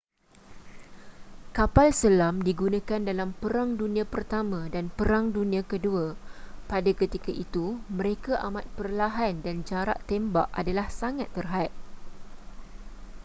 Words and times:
kapal 1.57 1.89
selam 2.01 2.35
digunakan 2.47 2.97
dalam 3.09 3.29
perang 3.41 3.69
dunia 3.81 4.01
i 4.01 4.41
dan 4.75 4.85
perang 4.97 5.25
dunia 5.37 5.61
ii 5.77 6.07
pada 6.69 6.89
ketika 7.01 7.29
itu 7.43 7.65
mereka 7.97 8.33
amat 8.49 8.65
perlahan 8.77 9.33
dan 9.45 9.57
jarak 9.69 9.99
tembak 10.09 10.47
adalah 10.59 10.87
sangat 11.01 11.27
terhad 11.37 11.69